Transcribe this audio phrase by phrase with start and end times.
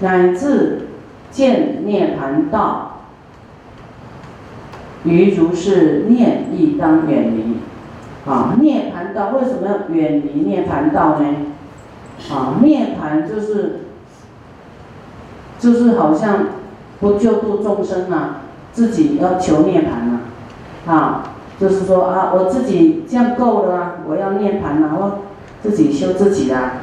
[0.00, 0.88] 乃至
[1.30, 3.02] 见涅盘道，
[5.04, 7.56] 于如是念亦当远离。
[8.30, 11.26] 啊，涅盘道为什么要远离涅盘道呢？
[12.30, 13.80] 啊，涅盘就是
[15.58, 16.48] 就是好像
[17.00, 18.42] 不救度众生啊，
[18.72, 20.20] 自己要求涅盘啊，
[20.86, 21.22] 啊，
[21.58, 25.20] 就是说啊，我自己这样够了啊，我要涅盘啊，我
[25.62, 26.74] 自己修自己啊，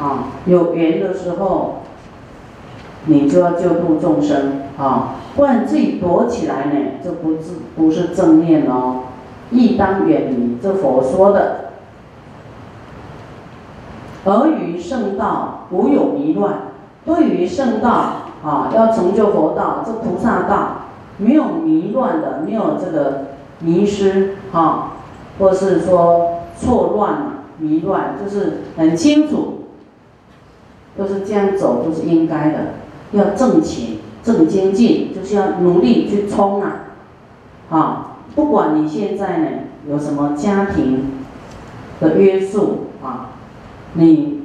[0.00, 1.79] 啊，有缘的时候，
[3.06, 9.04] 你就要救度众生啊，不然自己躲起来呢，这不是不是正念哦。
[9.50, 11.70] 亦当远离，这佛说的。
[14.24, 16.58] 而于圣道无有迷乱，
[17.04, 17.88] 对于圣道
[18.44, 20.82] 啊，要成就佛道，这菩萨道
[21.16, 23.28] 没有迷乱的，没有这个
[23.60, 24.92] 迷失啊，
[25.38, 29.64] 或是说错乱，迷乱就是很清楚，
[30.96, 32.58] 都是这样走，都是应该的。
[33.12, 36.72] 要正勤正精进，就是要努力去冲啊，
[37.70, 38.06] 啊。
[38.34, 39.46] 不管你现在呢
[39.88, 41.10] 有什么家庭
[42.00, 43.30] 的约束啊，
[43.94, 44.42] 你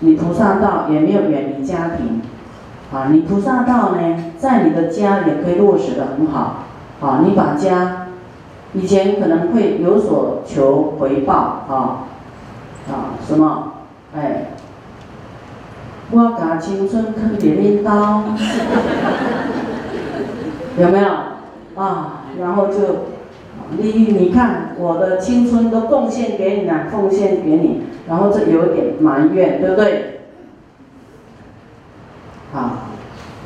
[0.00, 2.20] 你菩萨道也没有远离家庭
[2.92, 6.64] 啊，你菩萨道呢在你的家也可以落实的很好
[7.00, 8.08] 啊，你把家
[8.74, 12.04] 以前可能会有所求回报啊
[12.90, 13.72] 啊什么
[14.14, 14.48] 哎，
[16.12, 18.24] 我把青春坑给拎刀，
[20.78, 21.06] 有没有
[21.74, 22.24] 啊？
[22.40, 22.78] 然后就，
[23.78, 30.20] 你你看我的青春都贡献给你了，奉献给你，然后这有点埋怨，对不对？
[32.52, 32.70] 好，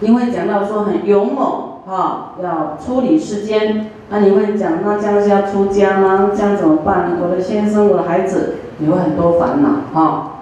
[0.01, 1.45] 因为讲到说很勇猛
[1.86, 6.30] 哈，要处理世间，那你会讲那这样是要出家吗？
[6.36, 7.19] 这样怎么办？
[7.23, 10.33] 我的先生，我的孩子，你会很多烦恼哈。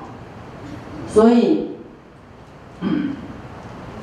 [1.07, 1.64] 所以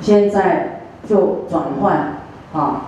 [0.00, 2.18] 现在就转换
[2.52, 2.82] 啊。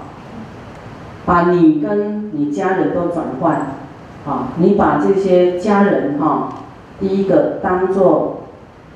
[1.26, 3.54] 把你跟你家人都转换，
[4.26, 6.50] 啊，你把这些家人哈，
[7.00, 8.42] 第一个当做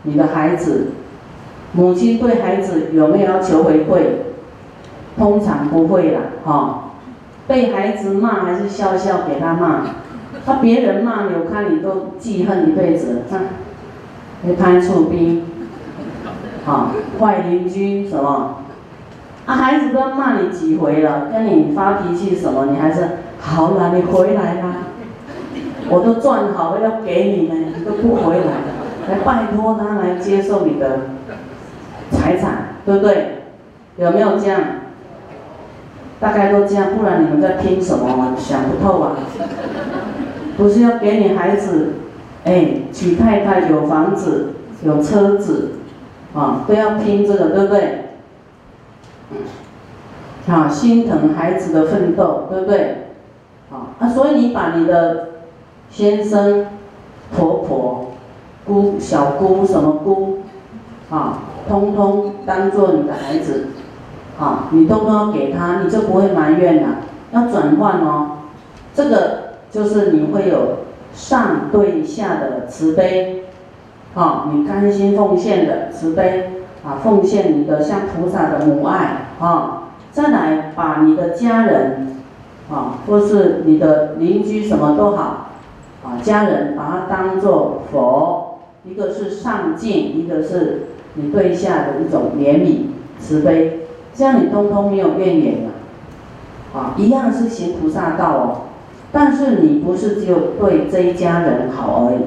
[0.03, 0.89] 你的孩子，
[1.73, 4.01] 母亲对孩子有没有要求回馈？
[5.17, 6.91] 通常不会啦，哈，
[7.47, 9.87] 被孩子骂还是笑笑给他骂，
[10.45, 13.39] 他别人骂你，我看你都记恨一辈子，哼，
[14.43, 15.45] 你拍臭逼，
[16.69, 18.57] 啊，坏邻居什么？
[19.47, 23.09] 啊，孩子都要骂你几回了，跟你发脾气什么，你还是
[23.41, 24.75] 好了，你回来啦，
[25.89, 28.53] 我都赚好了要给你们，你都不回来，
[29.09, 31.01] 来拜托他来接受你的
[32.11, 33.45] 财产，对不对？
[33.97, 34.61] 有没有这样？
[36.21, 38.35] 大概都这样，不然你们在拼什么？
[38.37, 39.13] 想不透啊！
[40.57, 41.95] 不是要给你孩子，
[42.45, 44.49] 哎，娶太太，有房子，
[44.85, 45.78] 有车子，
[46.39, 48.05] 啊，都要拼这个，对不对？
[50.47, 53.09] 啊，心疼孩子的奋斗，对不对？
[53.71, 55.31] 啊，那，所以你把你的
[55.91, 56.67] 先生、
[57.37, 58.13] 婆婆、
[58.65, 60.39] 姑、小姑什么姑，
[61.11, 63.67] 啊，通通当做你的孩子，
[64.39, 66.99] 啊，你通通给他，你就不会埋怨了。
[67.33, 68.31] 要转换哦，
[68.95, 69.39] 这个
[69.71, 70.79] 就是你会有
[71.13, 73.38] 上对下的慈悲，
[74.15, 76.51] 啊，你甘心奉献的慈悲。
[76.87, 82.17] 啊，奉献你的像菩萨的母爱啊，再来把你的家人
[82.71, 85.49] 啊，或是你的邻居什么都好
[86.05, 92.83] 啊，家人把它当做佛，一个是上进，一个是你对下的一种怜悯
[93.19, 93.81] 慈悲，
[94.15, 95.71] 这样你通通没有怨言了
[96.79, 98.57] 啊，一样是行菩萨道哦，
[99.11, 102.19] 但是你不是只有对这一家人好而已，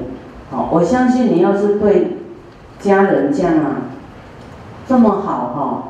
[0.52, 2.18] 好，我相信你要是对
[2.78, 3.76] 家人这样啊。
[4.86, 5.84] 这么好哈，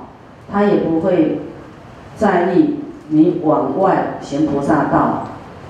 [0.52, 1.40] 他也不会
[2.16, 2.76] 在意
[3.08, 5.24] 你往外行菩萨道，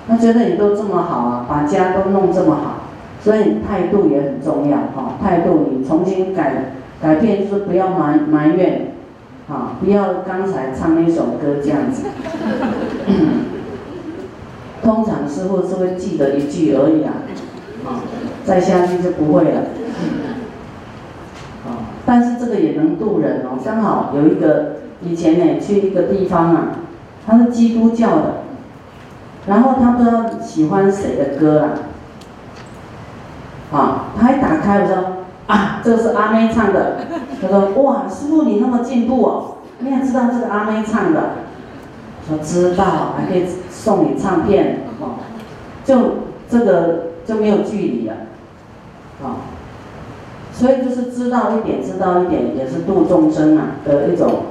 [0.07, 2.83] 他觉得你都这么好啊，把家都弄这么好，
[3.23, 5.15] 所以态度也很重要哈。
[5.23, 8.93] 态度你重新改改变，就是不要埋埋怨，
[9.49, 12.05] 啊，不要刚才唱那首歌这样子。
[14.83, 17.13] 通常师傅是会记得一句而已啊，
[17.87, 18.03] 啊，
[18.45, 19.63] 再下去就不会了。
[22.05, 26.69] 但是这个也能渡人哦，刚好有一个以前呢去一个地方啊，
[27.25, 28.35] 他是基督教的，
[29.47, 31.69] 然后他不知道喜欢谁的歌
[33.71, 34.97] 啊，啊，他一打开我说
[35.47, 36.99] 啊，这个是阿妹唱的，
[37.41, 41.35] 他说哇，师傅你那么进步哦，你也知道这个阿妹唱的，
[42.29, 44.81] 说知道，还可以送你唱片。
[45.01, 45.19] 哦，
[45.85, 45.99] 就
[46.51, 48.15] 这个就没有距离了，
[49.23, 49.51] 啊。
[50.53, 54.43] 所以就是知道一点，知道一点，也是度众生啊的一种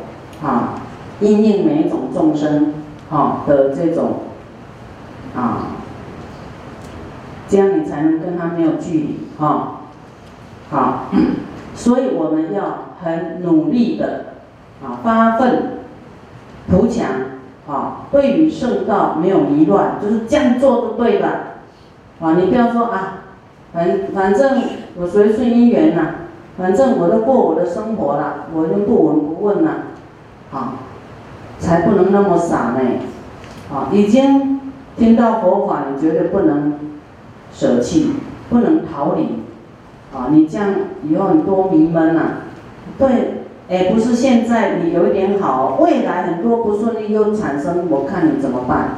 [0.44, 0.81] 啊，
[1.19, 2.73] 因应每一种众生
[3.12, 4.13] 啊的这种
[5.35, 5.77] 啊，
[7.47, 9.81] 这样你才能跟他没有距离啊。
[10.71, 11.06] 好，
[11.75, 14.25] 所以我们要很努力的
[14.83, 15.81] 啊，发奋
[16.68, 17.06] 图强
[17.69, 21.27] 啊，对于圣道没有迷乱，就是这样做就对了
[22.19, 23.19] 啊，你不要说啊。
[23.73, 24.62] 反反正
[24.97, 26.01] 我随顺因缘呐，
[26.57, 29.71] 反正我都过我的生活了，我就不闻不问了，
[30.51, 30.73] 啊，
[31.57, 32.79] 才不能那么傻呢，
[33.73, 34.59] 啊，已经
[34.97, 36.73] 听到佛法，你绝对不能
[37.53, 38.12] 舍弃，
[38.50, 39.44] 不能逃离，
[40.13, 40.73] 啊，你这样
[41.07, 42.21] 以后你多迷闷呐，
[42.97, 48.97] 对，哎，不是现在你有一点好，未来很多不顺利又产生，我看你怎么办？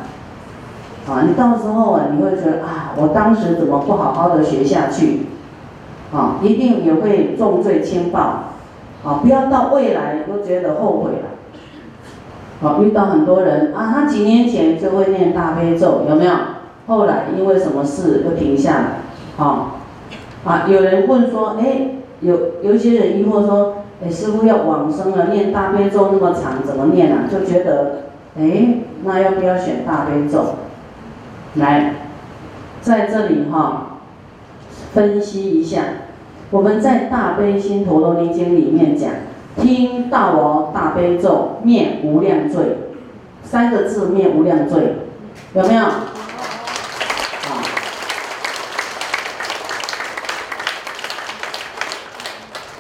[1.08, 5.28] 啊，你到时候啊，你会觉得啊，我当时怎么不好好的学下去？
[6.14, 8.20] 啊，一定也会重罪轻报，
[9.04, 12.68] 啊，不要到未来都觉得后悔了。
[12.70, 16.32] 啊，遇到很多人啊，他几年前就会念大悲咒，有没有？
[16.88, 19.44] 后来因为什么事就停下来？
[19.44, 19.72] 啊，
[20.46, 21.88] 啊，有人问说，哎，
[22.22, 27.24] 有有一些人疑惑说，哎，师傅要往生了，念大悲咒那么长，怎么念啊？
[27.30, 28.04] 就觉得，
[28.40, 30.46] 哎，那要不要选大悲咒？
[31.56, 31.94] 来，
[32.82, 34.00] 在这里哈，
[34.94, 35.84] 分析一下，
[36.50, 39.12] 我们在《大悲心陀罗尼经》里面讲，
[39.56, 42.78] 听到哦，大悲咒灭无量罪，
[43.44, 44.96] 三个字灭无量罪，
[45.54, 45.86] 有没有？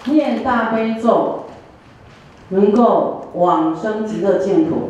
[0.05, 1.45] 念大悲咒，
[2.49, 4.89] 能够往生极乐净土。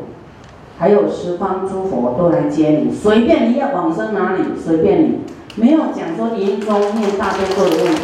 [0.77, 5.19] 还有十方诸佛都来接你，随便你要往生哪里，随便你，
[5.55, 8.01] 没有讲说临终念大悲咒的问题。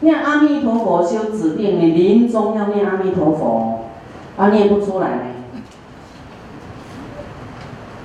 [0.00, 3.80] 念阿弥陀佛修指定你临终要念阿弥陀佛，
[4.36, 5.22] 啊念不出来呢。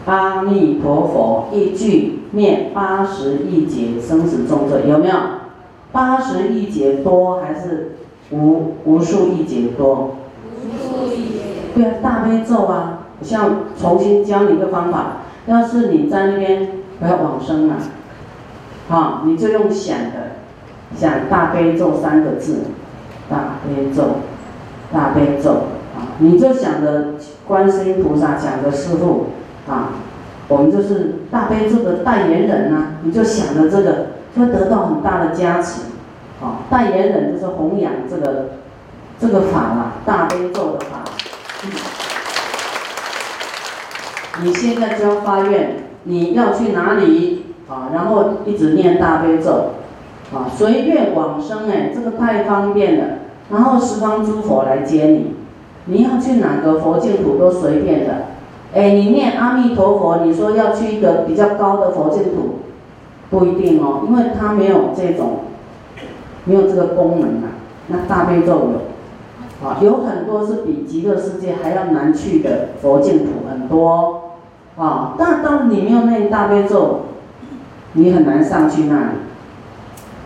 [0.06, 5.16] 阿弥陀佛一句念八十亿劫生死重罪，有没有？
[5.92, 7.98] 八十亿劫多还是
[8.32, 10.16] 无无数亿劫多？
[11.74, 13.50] 对啊，大悲咒啊，像
[13.80, 15.18] 重新教你一个方法。
[15.46, 16.70] 要是你在那边
[17.02, 17.76] 不要往生了，
[18.90, 20.38] 啊，你就用想的，
[20.96, 22.60] 想大悲咒三个字，
[23.30, 24.04] 大悲咒，
[24.94, 25.52] 大悲咒，
[25.98, 27.16] 啊，你就想着
[27.46, 29.26] 观世音菩萨，想着师傅，
[29.68, 29.90] 啊，
[30.48, 34.06] 我们就是大悲咒的代言人呐，你就想着这个，
[34.38, 35.82] 会得到很大的加持，
[36.42, 38.52] 啊，代言人就是弘扬这个
[39.20, 41.04] 这个法啊，大悲咒的法。
[44.44, 47.90] 你现在就要发愿，你要去哪里啊？
[47.94, 49.74] 然后一直念大悲咒，
[50.34, 53.06] 啊，随愿往生哎，这个太方便了。
[53.52, 55.36] 然后十方诸佛来接你，
[55.86, 58.14] 你要去哪个佛净土都随便的。
[58.74, 62.60] 哎，你念阿弥陀佛，你说要去一个比较高的佛净土，
[63.30, 65.42] 不一定哦，因为它没有这种，
[66.46, 67.54] 没有这个功能啊。
[67.88, 68.93] 那大悲咒有。
[69.64, 74.34] 啊，有很多是比极乐世界还要难去的佛净土很多，
[74.78, 77.06] 啊，但当你没有念大悲咒，
[77.94, 79.08] 你很难上去那里，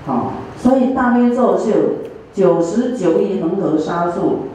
[0.08, 1.78] 啊，所以大悲咒是有
[2.34, 4.48] 九十九亿恒河沙数，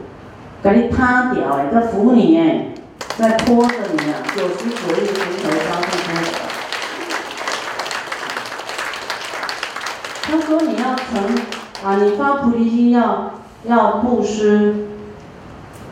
[0.61, 2.73] 给你塌掉哎，在扶你哎，
[3.17, 5.87] 在拖着你啊，九十九亿恒河沙数
[10.23, 11.23] 他说你要成
[11.85, 13.31] 啊，你发菩提心要。
[13.65, 14.87] 要布施、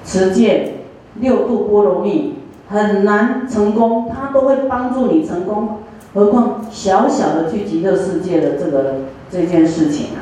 [0.04, 0.74] 持戒、
[1.16, 2.36] 六度波罗蜜，
[2.70, 5.80] 很难成功，他都会帮助你成功。
[6.14, 8.96] 何况小小的去极乐世界的这个
[9.32, 10.20] 这件事情啊，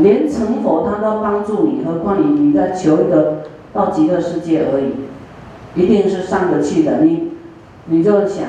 [0.00, 6.98] 连成佛他都帮助你，何况你你在求一个到极乐世界而已，一定是上得去的。
[7.02, 7.32] 你
[7.86, 8.44] 你就想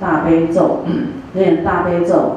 [0.00, 0.78] 大悲咒，
[1.34, 2.36] 念大悲咒，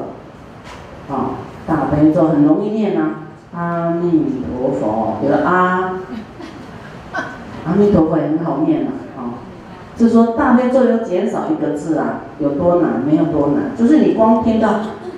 [1.08, 3.19] 啊，大悲咒很容易念啊。
[3.52, 5.98] 阿弥陀佛，有了阿，
[7.66, 9.20] 阿弥陀佛也很好念啊，啊，
[9.96, 13.02] 就说大悲咒要减少一个字啊，有多难？
[13.04, 14.68] 没有多难，就是你光听到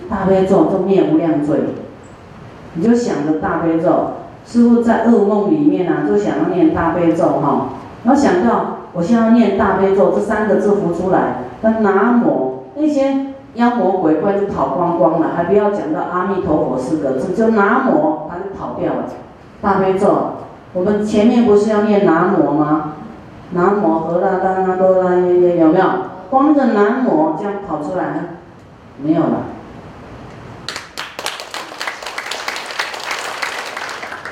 [0.08, 1.58] 大悲咒就灭无量罪，
[2.74, 4.12] 你就想着大悲咒，
[4.46, 7.68] 师傅在噩梦里面啊，就想要念大悲咒哈，
[8.04, 13.21] 然后想到我现在要念大悲咒这三个字浮出来，那南无那些。
[13.54, 19.04] 妖魔鬼怪就跑光光了，还不要讲到阿弥陀佛四个字，就南无他就跑掉了。
[19.60, 20.36] 大悲咒，
[20.72, 22.94] 我们前面不是要念南无吗？
[23.50, 25.86] 南无何大当那多拉耶耶，有没有？
[26.30, 28.38] 光着南无这样跑出来，
[29.02, 29.42] 没有了。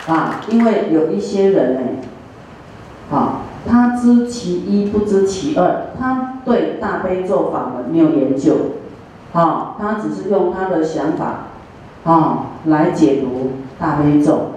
[0.09, 1.81] 啊，因为有一些人呢，
[3.13, 8.57] 啊，他知其一不知其二，他对大悲咒法门没有研究，
[9.33, 11.47] 啊，他只是用他的想法，
[12.05, 14.53] 啊，来解读大悲咒，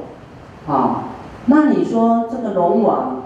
[0.67, 1.03] 啊，
[1.45, 3.23] 那你说这个龙王，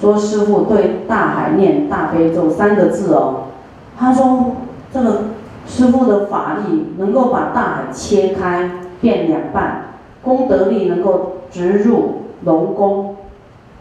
[0.00, 3.44] 说师傅对大海念大悲咒三个字哦，
[3.98, 4.52] 他说
[4.92, 5.22] 这个
[5.66, 9.86] 师傅的法力能够把大海切开变两半。
[10.22, 13.16] 功德力能够植入龙宫，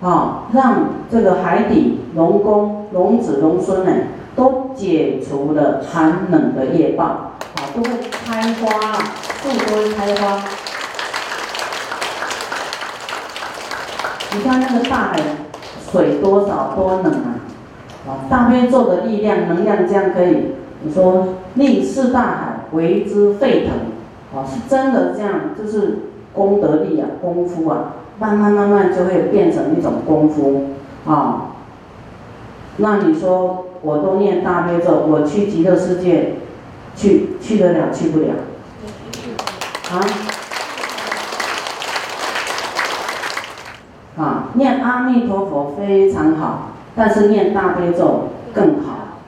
[0.01, 3.91] 啊，让这个海底龙宫龙子龙孙呢，
[4.39, 8.93] 都解除了寒冷的业报，啊，都会开花，
[9.43, 10.41] 树都会开花。
[14.33, 15.19] 你看那个大海
[15.91, 17.35] 水多少多冷啊，
[18.07, 20.53] 啊，大悲咒的力量能量这样可以，
[20.83, 26.05] 你说令四大海为之沸腾，啊，是真的这样，就是。
[26.31, 30.67] 功德力啊，功夫啊，慢慢慢慢就会变成一种功夫
[31.05, 31.55] 啊。
[32.77, 36.35] 那你说，我都念大悲咒，我去极乐世界，
[36.95, 38.27] 去去得了，去不了？
[39.91, 40.01] 啊？
[44.17, 49.19] 啊，念阿弥陀佛非常好，但是念大悲咒更好，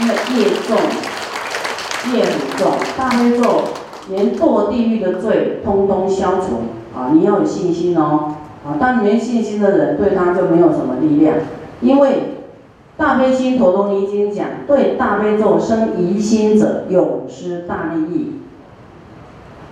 [0.00, 0.76] 因为业重，
[2.12, 3.64] 业很重，大悲咒。
[4.08, 6.64] 连堕地狱的罪通通消除
[6.98, 7.12] 啊！
[7.12, 8.34] 你要有信心哦
[8.66, 8.74] 啊！
[8.80, 11.36] 但没信心的人对他就没有什么力量，
[11.80, 12.08] 因为
[12.96, 18.40] 《大悲心陀罗尼经》讲，对大悲咒生疑心者，永失大利益。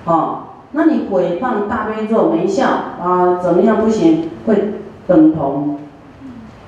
[0.04, 2.66] 啊，那你毁谤大悲咒没效
[3.02, 3.38] 啊？
[3.42, 4.30] 怎么样不行？
[4.46, 4.74] 会
[5.06, 5.78] 等同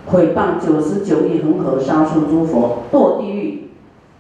[0.07, 3.71] 毁谤九十九亿恒河沙数诸佛，堕地狱，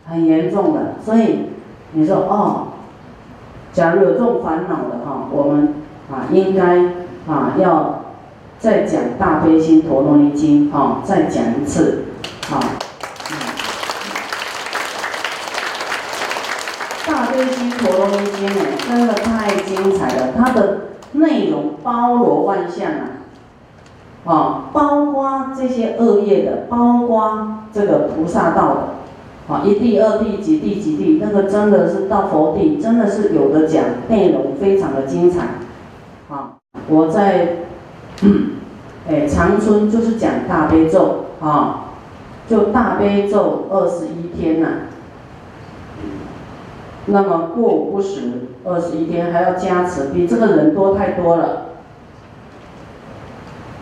[0.07, 0.95] 很严重的。
[1.05, 1.51] 所以
[1.93, 2.67] 你说哦。
[3.73, 5.75] 假如有这种烦恼的哈，我们
[6.11, 6.87] 啊应该
[7.29, 8.00] 啊要
[8.61, 12.05] 再讲大悲心陀罗尼经哈，再讲一次，
[12.51, 12.61] 啊，
[17.07, 20.81] 大悲心陀罗尼经呢真的太精彩了，它的
[21.13, 28.81] 内容包罗万象啊，啊，包括这些恶业的，包括这个菩萨道的。
[29.49, 35.41] 啊，一地、二地、几地、几地，那个真的是到佛地，真的是有的讲，内容非常的精彩。
[36.29, 36.53] 啊，
[36.89, 37.57] 我在，
[39.09, 41.95] 哎，长春就是讲大悲咒啊，
[42.49, 44.69] 就大悲咒二十一天呐。
[47.07, 48.21] 那么过午不食
[48.65, 51.67] 二十一天还要加持，比这个人多太多了。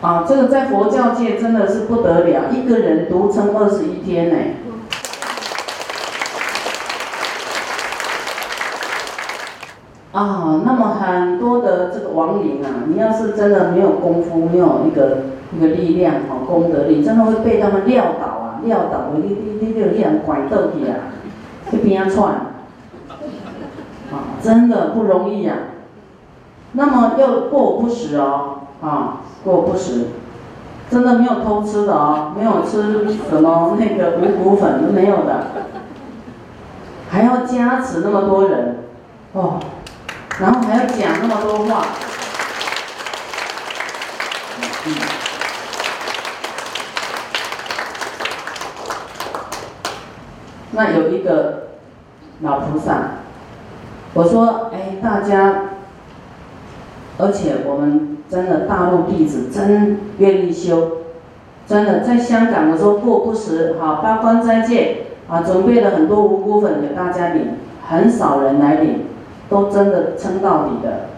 [0.00, 4.37] 啊，这个在佛教界真的是不得了，一个人独撑二十一天呢。
[10.10, 15.18] 啊，那么很多的这个亡灵啊，你要是真的没有功夫，没有一个
[15.54, 21.12] 一个力量哦，功德力，真的会被他们撂倒啊，撂倒，你你你就这样拐倒去啊，
[21.70, 22.32] 去边窜，
[24.10, 25.54] 啊，真的不容易呀。
[26.72, 30.06] 那么又过午不食哦，啊，过午不食，
[30.90, 35.48] 真的没有偷吃的哦，没有吃什么那个五谷粉都没有的，
[37.10, 38.78] 还要加持那么多人，
[39.34, 39.60] 哦。
[40.40, 41.85] 然后还要讲那么多话，
[50.71, 51.71] 那有一个
[52.42, 53.14] 老菩萨，
[54.14, 55.62] 我说，哎，大家，
[57.18, 60.99] 而且我们真的大陆弟子真愿意修，
[61.66, 67.57] 真的在香港的时候过不时，好八关斋戒，啊，准备了很多五谷粉给大家领，
[67.88, 68.97] 很少人来领。
[69.48, 71.08] 都真的撑到底的，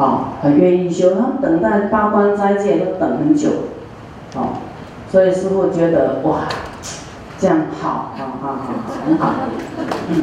[0.00, 1.14] 啊，很愿意修。
[1.14, 3.50] 他们等待八关斋戒都等很久，
[4.36, 4.62] 啊，
[5.10, 6.42] 所以师傅觉得哇，
[7.38, 8.74] 这样好，好好好，
[9.06, 9.32] 很好。
[10.08, 10.20] 嗯。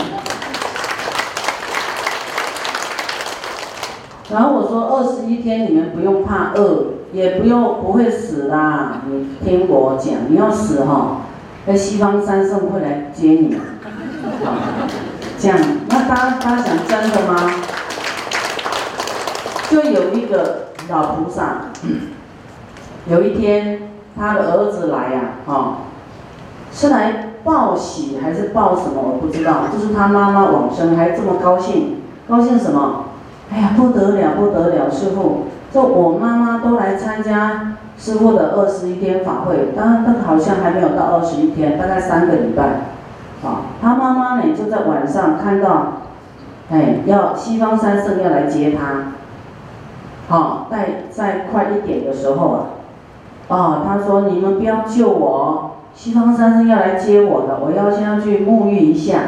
[4.29, 9.01] 然后我说二十一天你们不用怕饿，也不用不会死啦。
[9.07, 11.21] 你听我讲，你要死哈，
[11.65, 13.57] 那西方三圣会来接你。
[15.39, 15.58] 这样，
[15.89, 17.51] 那大家大家想真的吗？
[19.70, 21.67] 就有一个老菩萨，
[23.08, 23.82] 有一天
[24.17, 25.77] 他的儿子来呀，哈，
[26.74, 28.94] 是来报喜还是报什么？
[28.96, 29.67] 我不知道。
[29.72, 33.06] 就是他妈妈往生，还这么高兴，高兴什么？
[33.53, 34.89] 哎呀，不得了，不得了！
[34.91, 42.97] 师傅，就我妈妈都来参加师傅的二十一天法会，当然，他好像还没有到二十一天，大概三个礼拜。
[43.44, 45.94] 啊，他妈妈呢就在晚上看到
[46.72, 49.13] 哎，要西方三圣要来接他，
[50.27, 52.60] 好，再再快一点的时候啊，
[53.48, 59.20] 哦，他说你们不要救我，西方三圣要来接我的，我要先要去沐浴一下，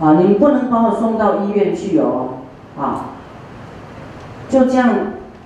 [0.00, 2.28] 啊，你们不能把我送到医院去哦，
[2.80, 3.10] 啊，
[4.48, 4.88] 就这样，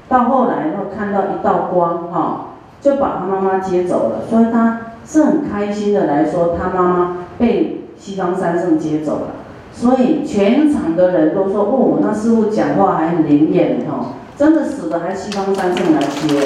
[0.08, 2.40] 到后来又看到一道光，哈，
[2.80, 9.26] 就把他妈妈接走了，所以他是很开心的来说，他妈妈被西方三圣接走了。
[9.72, 16.40] 所以全场的人都说：“哦，那师傅讲话还很灵验哦，真的死的还西方三圣来接。”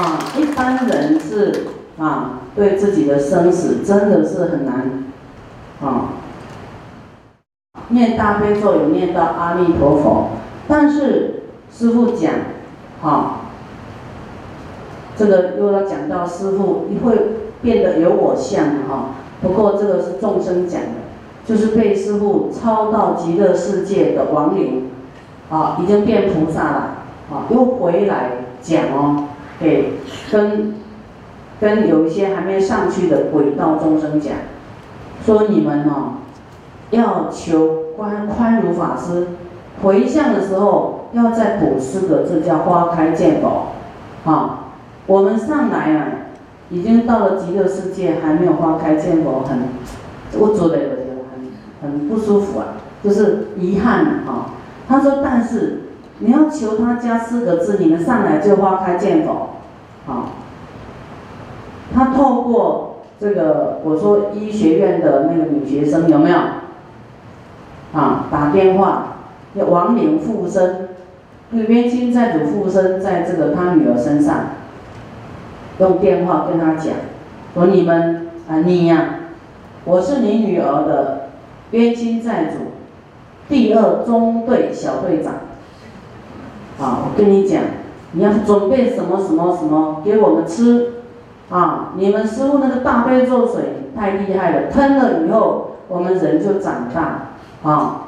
[0.00, 1.66] 啊，一般人是
[1.98, 5.04] 啊，对自己的生死真的是很难
[5.82, 6.14] 啊。
[7.90, 10.30] 念大悲咒有念到阿弥陀佛，
[10.66, 12.32] 但是师傅讲，
[13.02, 13.37] 啊。
[15.18, 17.12] 这个又要讲到师傅会
[17.60, 19.06] 变得有我相哈，
[19.42, 20.88] 不过这个是众生讲的，
[21.44, 24.84] 就是被师傅超到极乐世界的亡灵，
[25.50, 26.76] 啊，已经变菩萨了，
[27.32, 28.30] 啊，又回来
[28.62, 29.24] 讲哦，
[29.60, 29.94] 给
[30.30, 30.76] 跟
[31.60, 34.34] 跟有一些还没上去的鬼道众生讲，
[35.26, 36.22] 说你们哦，
[36.90, 39.26] 要求宽宽如法师
[39.82, 43.72] 回向的时候，要再补四个字叫花开见宝，
[44.24, 44.66] 啊。
[45.08, 46.06] 我们上来啊，
[46.68, 49.58] 已经到了极乐世界，还没有花开见佛，很
[50.38, 54.52] 我做的我觉得很很不舒服啊，就是遗憾啊。
[54.86, 55.84] 他说，但是
[56.18, 59.48] 你要求他加四个字，你们上来就花开见佛，
[60.06, 60.36] 啊。
[61.94, 66.38] 他透过这个，我说医学院的那个女学生有没有？
[67.94, 69.16] 啊，打电话
[69.54, 70.90] 要亡灵附身，
[71.48, 74.34] 那个冤亲债主附身在这个他女儿身上。
[75.78, 76.94] 用电话跟他讲，
[77.54, 79.14] 说你们啊，你呀，
[79.84, 81.28] 我是你女儿的
[81.70, 82.72] 冤亲债主，
[83.48, 85.34] 第二中队小队长。
[86.80, 87.62] 啊，我跟你讲，
[88.12, 90.92] 你要准备什么什么什么给我们吃，
[91.50, 97.30] 啊，你们师傅那个大悲咒水太厉害了，吞了以后，我们人就长大，
[97.68, 98.02] 啊，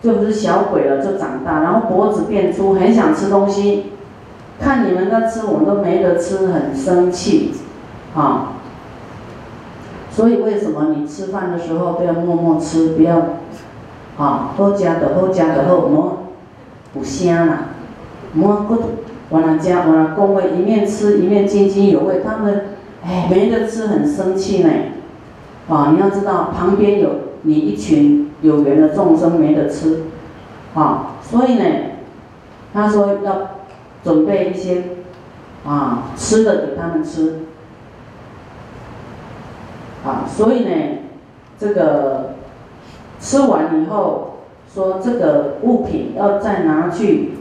[0.00, 3.92] 就不是小鬼了，就长大，然后脖子变粗，很想吃东西。
[4.62, 7.50] 看你们在吃，我们都没得吃，很生气，
[8.14, 8.52] 啊！
[10.08, 13.16] 所以为什么你吃饭的时候都要默默吃，不要，
[14.16, 16.18] 啊，好加的好加的好，莫
[16.94, 17.70] 有声啦，
[18.34, 18.78] 莫搁
[19.30, 22.66] 往那家往那讲话，一面吃一面津津有味，他们
[23.04, 24.70] 哎没得吃，很生气呢，
[25.68, 25.90] 啊！
[25.92, 27.10] 你要知道旁边有
[27.42, 30.02] 你一群有缘的众生没得吃，
[30.74, 31.16] 啊！
[31.20, 31.64] 所以呢，
[32.72, 33.48] 他说要。
[34.02, 34.82] 准备一些
[35.64, 37.40] 啊吃的给他们吃，
[40.04, 40.70] 啊，所以呢，
[41.58, 42.34] 这个
[43.20, 44.38] 吃完以后，
[44.72, 47.34] 说这个物品要再拿去，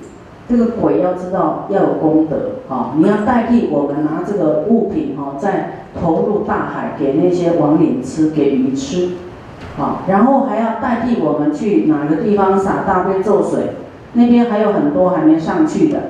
[0.47, 9.13] 这个鬼要知道要有功德啊，你要代替我们拿这个物品哈，再投入大海给那些亡灵吃，给鱼吃，
[9.79, 13.71] 啊，然后还要代替我们去哪个地方撒大悲咒水，
[14.13, 16.01] 那边还有很多还没上去的。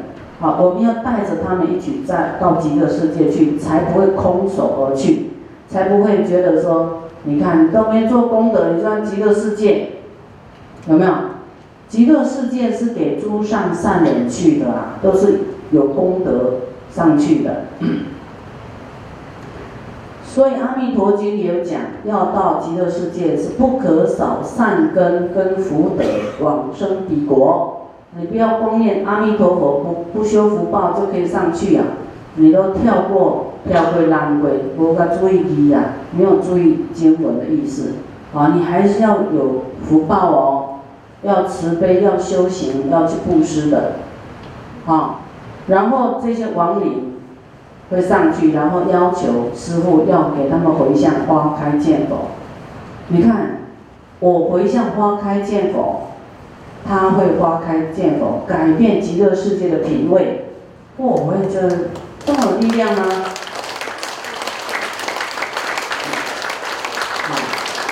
[0.41, 5.29] 好，我们要带着他们一起在到极乐世界去，才不会空手而去，
[5.69, 9.89] 才不会觉得说，你看你都没做功德，你说极乐世界
[10.87, 11.11] 有没有？
[11.87, 16.53] 极乐世界是给诸上善人去的啊，都是有功德
[16.89, 17.65] 上去的。
[20.25, 26.03] 所以《阿弥陀经》也有讲，要到极乐世界是不可少善根跟福德
[26.43, 27.80] 往生彼国。
[28.17, 31.85] 你不要光念阿弥陀佛，不不修福报就可以上去啊！
[32.35, 37.93] 你都跳过跳过难过，无个注意题啊，没有注意经文的意思
[38.35, 38.51] 啊！
[38.53, 40.65] 你还是要有福报哦，
[41.23, 43.93] 要慈悲，要修行，要去布施的，
[44.85, 45.21] 啊！
[45.67, 47.13] 然后这些亡灵
[47.91, 52.17] 会上去，然后要求师傅要给他们回向花开见佛。
[53.07, 53.59] 你看，
[54.19, 56.10] 我回向花开见佛。
[56.87, 60.45] 他会花开见佛，改变极乐世界的品味。
[60.97, 61.89] 哦，我也觉得
[62.25, 63.03] 这么有力量吗？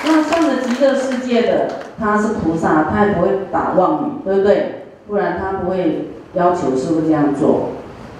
[0.04, 4.84] 那上了极乐世界的，他是菩萨，他也不会打妄语，对不对？
[5.06, 7.70] 不然他不会要求师傅这样做。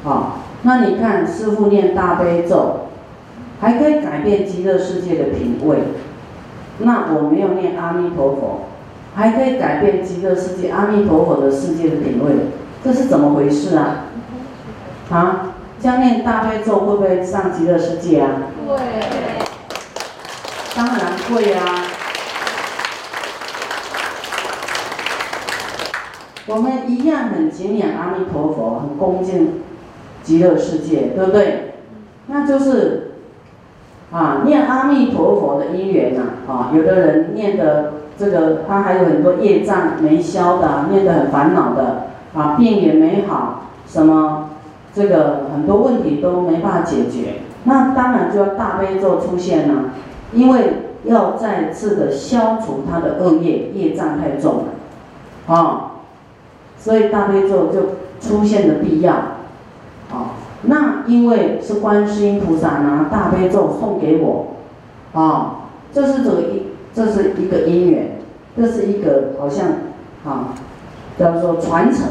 [0.03, 2.89] 好，那你看师傅念大悲咒，
[3.61, 5.79] 还可以改变极乐世界的品味。
[6.79, 8.61] 那我没有念阿弥陀佛。
[9.15, 12.33] 还可以改变极乐世界阿弥陀佛的世界的品味，
[12.83, 14.07] 这是怎么回事啊？
[15.11, 18.31] 啊，这样念大悲咒会不会上极乐世界啊？
[18.67, 18.77] 会。
[20.77, 20.97] 当然
[21.29, 21.85] 会啊！
[26.47, 29.63] 我们一样很敬仰阿弥陀佛，很恭敬
[30.23, 31.75] 极乐世界，对不对？
[32.29, 33.10] 那就是
[34.13, 44.51] 啊，念阿弥陀佛的因缘呐，啊，有的人念的这个，他还有很多业障没消的，念得很烦恼的，啊，病也没好，什么
[44.93, 49.91] 这个很多问题都没办法解决，那当然就要大悲咒出现了，
[50.33, 55.87] 因为要再次的消除他的恶业，业障太重了，啊。
[56.83, 57.81] 所以大悲咒就
[58.21, 59.13] 出现的必要，
[60.11, 64.49] 啊，那因为是观世音菩萨拿大悲咒送给我，
[65.13, 68.19] 啊，这是这个一，这是一个因缘，
[68.57, 69.67] 这是一个好像
[70.25, 70.55] 啊，
[71.19, 72.07] 叫做传承，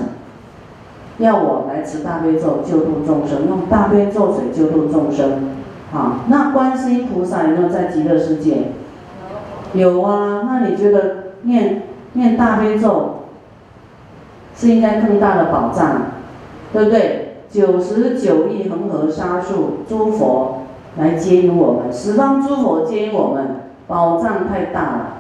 [1.20, 5.50] 要我来持大悲咒救度众生，用大悲咒水救度众生，
[5.94, 8.72] 啊，那观世音菩萨有没有在极乐世界？
[9.74, 11.84] 有啊，那你觉得念
[12.14, 13.16] 念大悲咒？
[14.56, 16.02] 是应该更大的保障，
[16.74, 17.29] 对不对？
[17.52, 20.62] 九十九亿恒河沙数诸佛
[20.98, 25.16] 来接引我们，十方诸佛接引我们，宝藏太大了。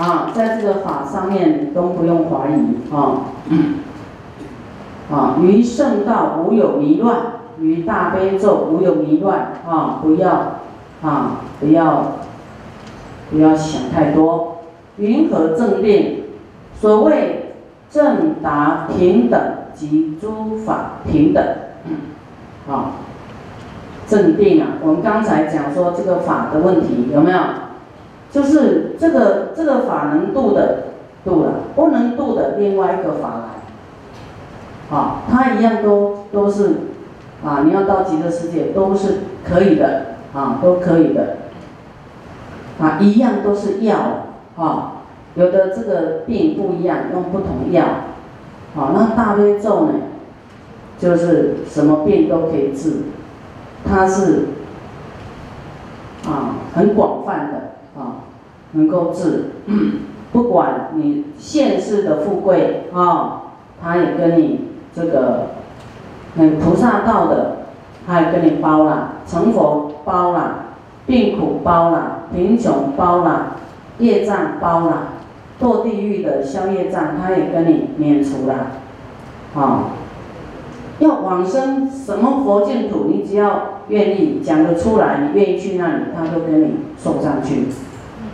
[0.00, 3.26] 啊，在这个法上面都不用怀疑啊。
[5.10, 7.16] 啊，于圣道无有迷乱，
[7.58, 9.98] 于大悲咒无有迷乱啊！
[10.02, 10.60] 不要
[11.02, 12.12] 啊，不要。
[13.30, 14.57] 不要想太多，
[14.98, 16.24] 云何正定？
[16.80, 17.54] 所谓
[17.90, 19.40] 正达平等
[19.74, 21.44] 及诸法平等，
[22.68, 22.92] 啊，
[24.06, 24.78] 正定啊！
[24.80, 27.38] 我们刚才讲说这个法的问题有没有？
[28.30, 30.84] 就是这个这个法能度的
[31.24, 33.40] 度了，不能度的另外一个法
[34.90, 36.74] 来，啊，它一样都都是
[37.44, 41.38] 啊，你要到极乐世界都是可以的啊，都可以的。
[42.80, 44.27] 啊，一样都是要，
[44.58, 44.92] 啊，
[45.36, 47.84] 有的这个病不一样，用不同药，
[48.74, 49.92] 好，那大悲咒呢，
[50.98, 53.04] 就是什么病都可以治，
[53.88, 54.48] 它是
[56.26, 58.26] 啊很广泛的啊，
[58.72, 59.50] 能够治，
[60.32, 63.42] 不管你现世的富贵啊，
[63.80, 65.50] 他也跟你这个
[66.34, 67.58] 那菩萨道的，
[68.06, 70.64] 他也跟你包了，成佛包了。
[71.06, 73.56] 病苦包了，贫穷包了，
[73.98, 75.08] 业障包了，
[75.60, 78.54] 堕地狱的消业障，他也跟你免除了，
[79.54, 79.90] 啊，
[81.00, 87.66] 要往生什么佛净土，你只要愿意讲得出来，你愿意去那里，他就给你送上去，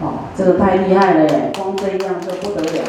[0.01, 2.83] 哦，这个太厉害了耶，光这样就不得了。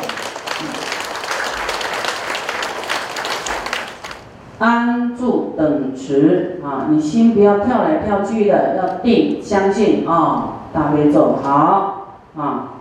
[4.57, 10.51] 安住等持啊，你心不要跳来跳去的，要定相信啊。
[10.73, 11.37] 大悲咒。
[11.41, 11.94] 好。
[12.37, 12.73] 啊，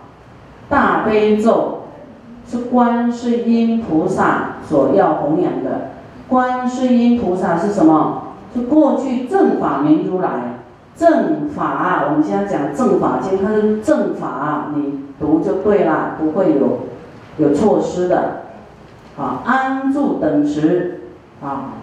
[0.69, 1.83] 大悲咒
[2.47, 5.91] 是观世音菩萨所要弘扬的。
[6.27, 8.21] 观世音菩萨是什么？
[8.53, 10.59] 是过去正法明如来，
[10.95, 12.05] 正法。
[12.07, 16.87] 我们现在讲正法经，它是正法，你读就对了，不会有
[17.37, 18.43] 有错失的。
[19.17, 21.01] 啊，安住等持。
[21.43, 21.73] 啊，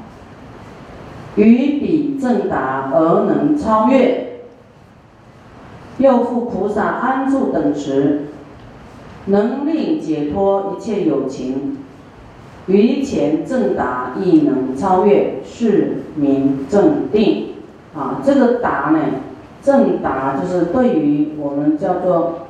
[1.37, 4.22] 于彼正达而能超越，
[5.99, 8.27] 又复菩萨安住等持，
[9.27, 11.79] 能令解脱一切有情，
[12.67, 17.55] 于前正达亦能超越，是名正定。
[17.95, 18.99] 啊，这个达呢，
[19.63, 22.47] 正达就是对于我们叫做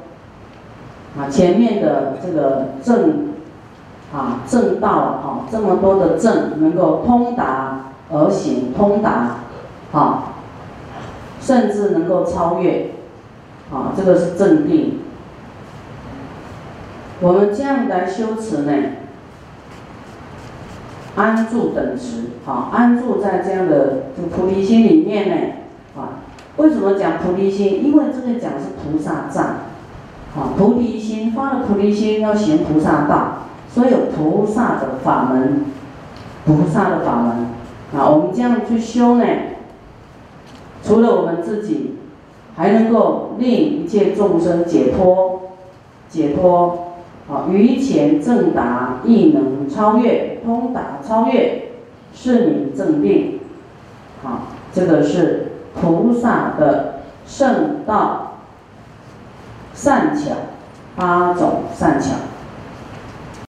[1.18, 3.33] 啊前面的这个正。
[4.14, 9.37] 啊，正道啊，这么多的正能够通达而行，通达，
[9.90, 10.35] 啊，
[11.40, 12.90] 甚至能够超越，
[13.72, 15.00] 啊，这个是正定。
[17.20, 18.72] 我们这样来修持呢，
[21.16, 25.35] 安住等持，啊，安住在这样的这菩提心里面呢，
[25.96, 26.20] 啊，
[26.56, 27.85] 为什么讲菩提心？
[27.85, 29.44] 因为这个讲是菩萨藏，
[30.37, 33.38] 啊，菩提心发了菩提心要行菩萨道。
[33.72, 35.64] 所有菩萨的法门，
[36.44, 37.30] 菩萨的法门
[37.96, 39.24] 啊，我们这样去修呢，
[40.82, 41.96] 除了我们自己，
[42.62, 45.51] 还能够令一切众生解脱，
[46.09, 46.92] 解脱
[47.29, 51.70] 啊，于前正达亦能超越，通达超越，
[52.14, 53.40] 是名正定，
[54.22, 58.35] 好，这个是菩萨的圣道
[59.75, 60.31] 善巧，
[60.94, 62.11] 八种善巧。